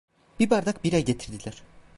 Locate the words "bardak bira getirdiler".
0.49-1.63